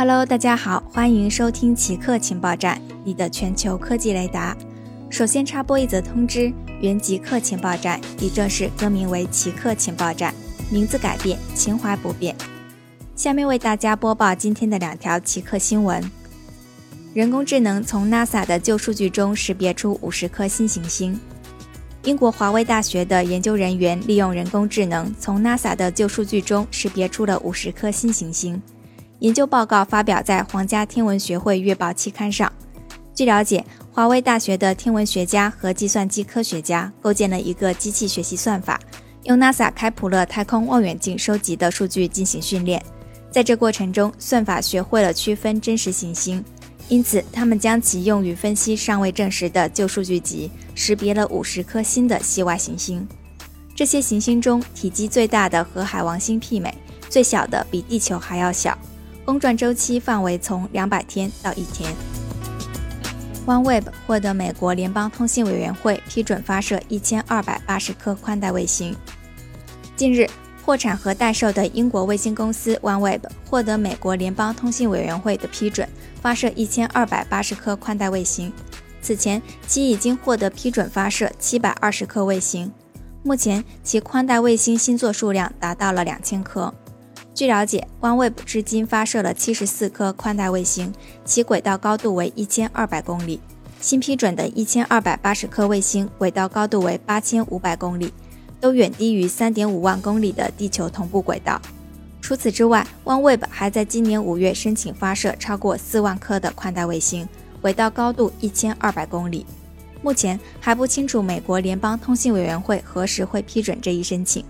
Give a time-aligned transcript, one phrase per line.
[0.00, 4.56] Hello，大家好，欢迎收听奇客情报站，你的全球科技雷达。
[5.10, 10.34] 首先插播一则通知：原极客情报站已正式更名为奇客情报站，
[10.70, 12.34] 名字改变，情怀不变。
[13.14, 16.02] 下面为大家播报今天的两条奇客新闻：
[17.12, 21.20] 人工智能从 NASA 的旧数据中识别出五十颗新行星。
[22.04, 28.62] 英国华威大学的研究人员利用人工智能，从 NASA 的旧数据中识别出了五十颗新行星。
[29.20, 32.50] 研究报告发表在皇家天文学会月报期刊上。
[33.14, 33.62] 据了解，
[33.92, 38.80] 华威大学的天文学家和计算机科学家构建了一个机器学习算法，
[39.24, 42.82] 用 NASA 开普勒太空望远镜收集的数据进行训练。
[43.30, 46.42] 在这过程中，算法学会了区分真实行星，
[46.88, 53.06] 因此他们将其用于分析尚未证实的旧数据集，识别了五十颗新的系外行星。
[53.76, 56.74] 这些行星中，体积最大的和海王星媲美，
[57.10, 58.76] 最小的比地球还要小。
[59.30, 61.94] 公转周期范围从两百天到一天。
[63.46, 68.92] OneWeb 获得美国联邦通信委员会批准发射一千二百八十颗宽带卫星。
[69.94, 70.28] 近日，
[70.64, 75.88] 破产和待售的英国卫星公司 OneWeb 获得美国联邦通信委员会的批准，
[76.20, 78.52] 发射一千二百八十颗宽带卫星。
[79.00, 82.72] 此前，其已经获得批准发射七百二十颗卫星。
[83.22, 86.74] 目前，其宽带卫星星座数量达到了两千颗。
[87.40, 90.92] 据了解，OneWeb 至今发射了七十四颗宽带卫星，
[91.24, 93.40] 其轨道高度为一千二百公里。
[93.80, 98.12] 新批准的一千二百八十颗卫星轨道高度为八千五百公里，
[98.60, 101.58] 都远低于三点五万公里的地球同步轨道。
[102.20, 107.26] 除此之外，OneWeb 还在今年五月申请发射超过四万颗的宽带卫星，
[107.62, 109.46] 轨道高度一千二百公里。
[110.02, 114.44] 目前还不清楚美国联邦通信委员会何时会批准这一申请。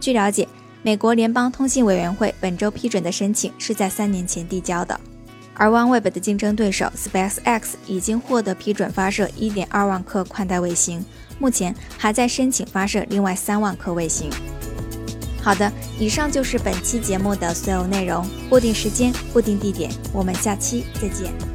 [0.00, 0.48] 据了解。
[0.84, 5.00] 美国联邦通信委员会本周批准的申请是在三年前递交的，
[5.54, 11.02] 而 OneWeb 的竞争对手 SpaceX 已经获得批准发射1.2万颗宽带卫星，
[11.38, 14.28] 目前还在申请发射另外3万颗卫星。
[15.40, 21.53] 好的，以上就是本期节目的所有内容，固定时间，固定地点，我们下期再见。